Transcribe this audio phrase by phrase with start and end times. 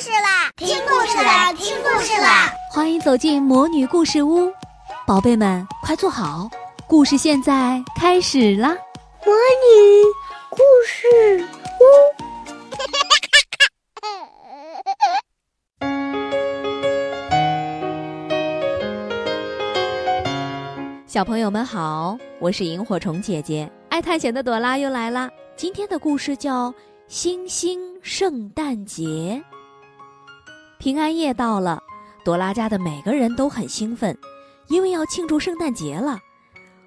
[0.00, 0.50] 事啦！
[0.56, 1.52] 听故事啦！
[1.52, 2.52] 听故事啦！
[2.72, 4.52] 欢迎走进魔女故事屋，
[5.06, 6.50] 宝贝们快坐好，
[6.88, 8.70] 故事现在开始啦！
[9.24, 10.02] 魔女
[10.50, 11.46] 故事
[11.80, 11.84] 屋。
[21.06, 25.30] 小朋友们好，我是萤火虫姐姐，爱探险的朵拉又来啦。
[25.56, 26.70] 今天的故事叫
[27.06, 29.04] 《星星圣诞节》。
[30.78, 31.82] 平安夜到了，
[32.24, 34.16] 朵拉家的每个人都很兴奋，
[34.68, 36.18] 因为要庆祝圣诞节了。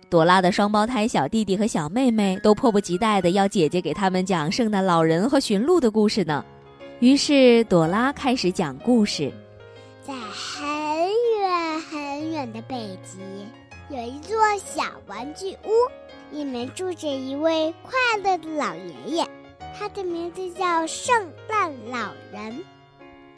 [0.10, 6.44] 朵拉的双胞胎小弟弟和小妹妹都迫不及待的要姐姐给他们讲圣诞老人和驯鹿的故事呢。
[7.00, 9.32] 于是朵拉开始讲故事。
[10.04, 10.66] 在很
[11.40, 13.20] 远很远的北极，
[13.90, 15.72] 有一座小玩具屋。
[16.30, 19.28] 里面住着一位快乐的老爷爷，
[19.78, 22.64] 他的名字叫圣诞老人。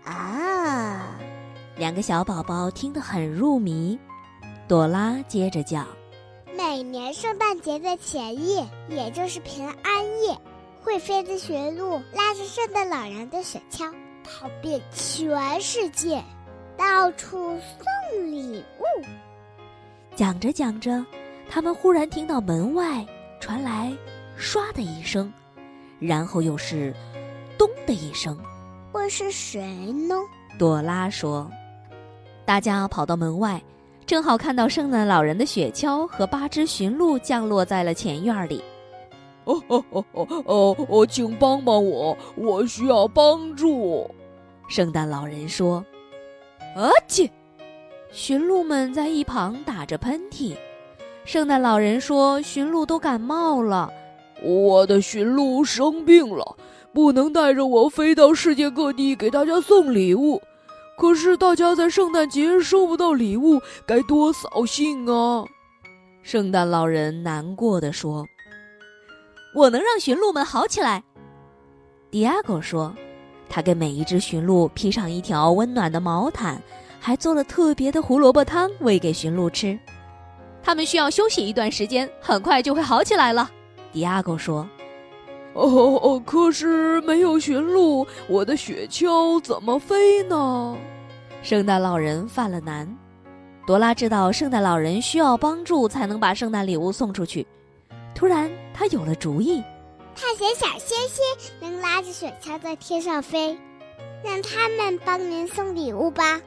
[0.04, 1.16] 啊，
[1.78, 3.98] 两个小宝宝听得很入迷。
[4.68, 5.88] 朵拉接着讲：
[6.56, 10.38] 每年圣诞节的前夜，也就是平安夜，
[10.82, 13.92] 会飞的驯鹿拉着圣诞老人的雪橇，
[14.24, 16.24] 跑遍全世界，
[16.78, 19.06] 到处送礼物。
[20.16, 21.06] 讲着讲着。
[21.52, 23.04] 他们忽然听到门外
[23.40, 23.92] 传来
[24.40, 25.34] “唰”的一声，
[25.98, 26.94] 然后又是
[27.58, 28.38] “咚”的一声。
[28.92, 30.16] 会是谁呢？
[30.58, 31.50] 朵拉说。
[32.46, 33.62] 大家跑到门外，
[34.06, 38.64] 正好看到圣诞老人的雪橇和八只驯鹿降落在了前院里。
[39.46, 41.06] 哦哦哦哦哦哦！
[41.06, 44.10] 请帮帮我，我需要帮助。
[44.68, 45.84] 圣诞老人说
[46.76, 47.30] ：“啊切！”
[48.12, 50.56] 驯鹿们在一旁打着喷嚏。
[51.26, 53.92] 圣诞老人说：“驯鹿都感冒了，
[54.44, 56.56] 我的驯鹿生病了，
[56.94, 60.42] 不能带着我飞到世界各地给大家送礼物。
[60.98, 65.46] 可是大家在圣诞节收不到礼物，该多扫兴啊！”
[66.22, 68.26] 圣诞老人难过的说
[69.56, 71.02] ：“我能让驯鹿们好起来。”
[72.12, 72.94] 迪亚狗说
[73.48, 76.62] ：“他给每一只驯鹿披上一条温暖的毛毯，
[77.00, 79.80] 还做了特别的胡萝卜汤喂给驯鹿吃。”
[80.62, 83.50] 他们需要休息一段时间，很快就会好起来了。
[83.94, 84.68] 迪亚狗说
[85.54, 90.78] ：“哦哦，可是没有驯鹿，我的雪橇怎么飞呢？”
[91.42, 92.88] 圣诞老人犯了难。
[93.66, 97.46] 朵拉知道圣诞老人需要帮助才能把圣诞礼物送出去。
[98.16, 99.64] 突然，他有了主意：
[100.16, 101.24] 探险小星星
[101.62, 103.58] 能拉着雪橇在天上飞，
[104.24, 106.42] 让他们帮您送礼物吧。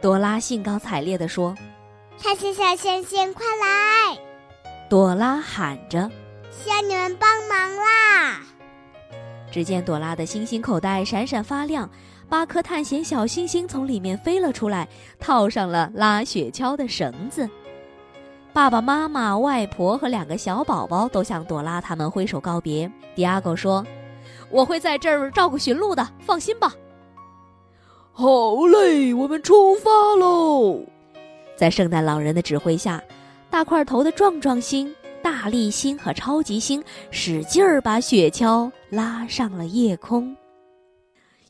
[0.00, 1.54] 朵拉兴高采烈地说。
[2.20, 4.18] 探险小星星，快来！
[4.90, 6.10] 朵拉喊着
[6.50, 8.40] ：“需要你们帮忙啦！”
[9.50, 11.88] 只见朵拉的星星口袋闪闪发亮，
[12.28, 14.86] 八颗探险小星星从里面飞了出来，
[15.18, 17.48] 套上了拉雪橇的绳子。
[18.52, 22.90] 爸爸妈妈、外婆和两个小宝宝都向朵拉他们挥手告别。
[23.14, 23.86] 迪亚狗说
[24.50, 26.74] ：“我会在这儿照顾驯鹿的，放心吧。”
[28.12, 30.80] 好嘞，我们出发喽！
[31.56, 33.00] 在圣诞老人的指挥下，
[33.48, 34.92] 大块头的壮壮星、
[35.30, 40.34] 大力星和超级星使劲儿把雪橇拉上了夜空。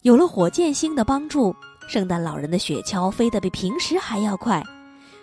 [0.03, 1.55] 有了火箭星的帮助，
[1.89, 4.61] 圣诞老人的雪橇飞得比平时还要快。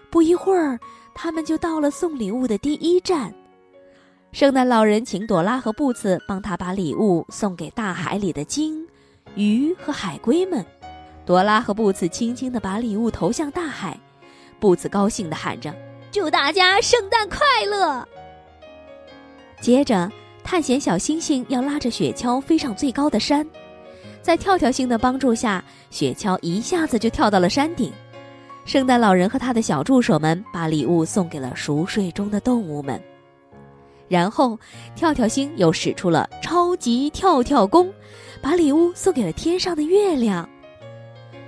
[0.10, 0.80] 不一会儿，
[1.14, 3.34] 他们就到了送礼物的第一站。
[4.32, 8.88] 圣诞老人请朵拉和布茨帮他把礼物送给大海里的鲸、
[9.36, 10.66] 鱼和海龟们。
[11.26, 14.00] 朵拉和布茨轻轻地把礼物投向大海。
[14.62, 15.76] 布茨高兴地喊着
[16.10, 18.08] ：“祝大家圣诞快乐！”
[19.66, 20.12] 接着，
[20.44, 23.44] 探险小星星要拉着雪橇飞上最高的山，
[24.22, 27.92] 在跳跳星的帮助下，雪橇一下子就跳到了山顶。
[28.64, 33.02] 圣诞老人和他的小助手们把礼物送给了熟睡中的动物们，
[34.08, 34.56] 然后
[34.96, 37.92] 跳跳星又使出了超级跳跳功，
[38.44, 40.48] 把礼物送给了天上的月亮。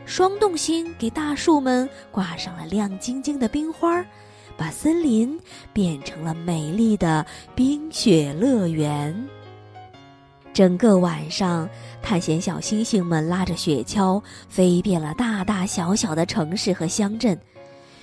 [0.05, 4.03] 双洞星给大树们挂上了亮晶晶的冰花，
[4.57, 5.39] 把森林
[5.71, 7.25] 变成了美丽的
[7.55, 9.15] 冰雪乐园。
[10.53, 11.69] 整个晚上，
[12.01, 14.19] 探险小星星们拉着雪橇
[14.49, 17.39] 飞遍了大大小小的城市和乡镇。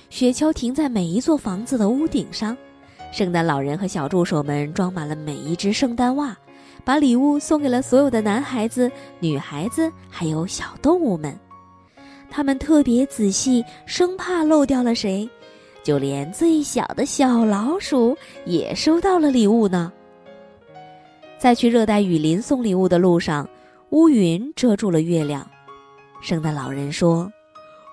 [0.09, 2.55] 雪橇停在每一座房子的屋顶上，
[3.11, 6.33] 圣诞老人和小助手们装满了每一只圣诞袜，
[6.85, 11.37] 把礼物送给了所有的男孩子、女孩子，还有小动物们。
[12.29, 15.29] 他们特别仔细，生怕漏掉了谁，
[15.85, 19.93] 就连最小的小老鼠也收到了礼物呢。
[21.37, 23.47] 在去热带雨林送礼物的路上，
[23.91, 25.47] 乌云遮住了月亮。
[26.21, 27.31] 圣诞老人说：“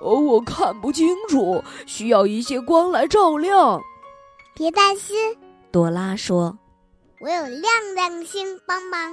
[0.00, 3.78] 哦，我看不清楚，需要一些光来照亮。”
[4.56, 5.14] 别担心，
[5.70, 6.56] 朵拉说
[7.20, 9.12] ：“我有亮亮星帮忙。”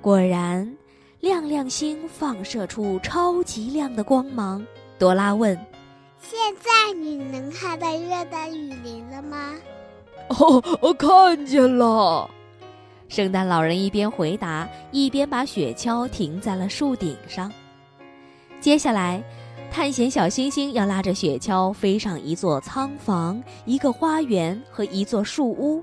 [0.00, 0.72] 果然，
[1.18, 4.64] 亮亮星放射出超级亮的光芒。
[5.00, 5.58] 朵拉问
[6.22, 9.54] ：“现在你能看到热带雨林了吗
[10.30, 12.30] ？”“哦，我看见了。”
[13.08, 17.52] 圣诞老人一边回答，一边把雪橇停在了树顶上。
[18.60, 19.22] 接下来，
[19.70, 25.82] 探险小星星要拉着雪橇飞上一座仓房、一个花园和一座树屋。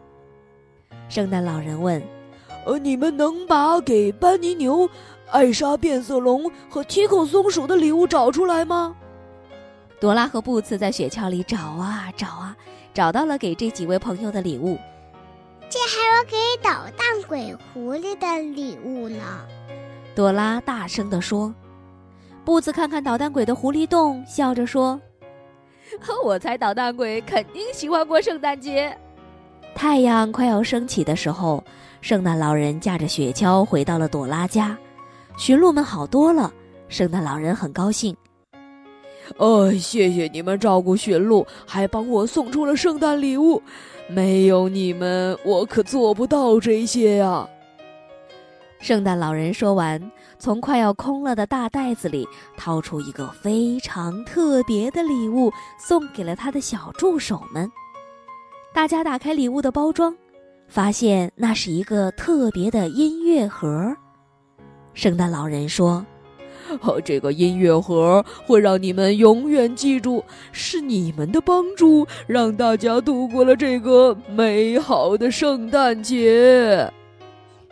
[1.07, 2.01] 圣诞老人问
[2.65, 4.89] ：“呃，你们能把给班尼牛、
[5.29, 8.95] 艾莎变色龙和提口松鼠的礼物找出来吗？”
[9.99, 12.55] 朵拉和布茨在雪橇里找啊找啊，
[12.93, 14.77] 找到了给这几位朋友的礼物。
[15.69, 19.21] 这还有给捣蛋鬼狐狸的礼物呢，
[20.15, 21.53] 朵拉大声地说。
[22.45, 24.99] 布茨看看捣蛋鬼的狐狸洞，笑着说
[26.23, 28.97] ：“我猜捣蛋鬼肯定喜欢过圣诞节。”
[29.75, 31.63] 太阳快要升起的时候，
[32.01, 34.75] 圣诞老人驾着雪橇回到了朵拉家，
[35.37, 36.51] 驯鹿们好多了，
[36.87, 38.15] 圣诞老人很高兴。
[39.37, 43.61] 哦，谢谢你们照顾驯鹿，还帮我送出了圣诞礼物。
[44.07, 47.47] 没有你们，我可做不到这些呀！
[48.79, 52.27] 圣诞老人说完，从快要空了的大袋子里
[52.57, 57.71] 掏出一个非常特别的礼物，送给了他的小助手们。
[58.73, 60.15] 大家打开礼物的包装，
[60.67, 63.95] 发现那是一个特别的音乐盒。
[64.93, 66.03] 圣诞老人说。
[66.81, 76.91] 哦，这个音乐盒会让你们永远记住，是你们的帮助让大家度过了这个美好的圣诞节。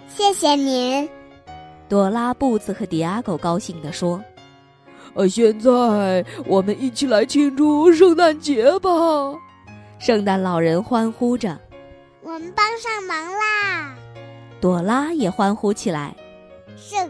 [0.08, 1.08] 谢谢您，
[1.88, 4.22] 朵拉、布子和迪亚狗高兴地说
[5.14, 8.90] ：“呃，现在我们一起来庆祝圣诞节吧！”
[10.00, 11.58] 圣诞老人欢呼着
[12.24, 13.96] ：“我们帮上忙啦！”
[14.60, 16.16] 朵拉也欢呼起来
[16.76, 17.10] ：“圣